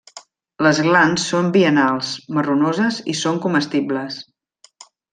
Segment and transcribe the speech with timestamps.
[0.67, 4.21] Les glans són biennals, marronoses i són comestibles.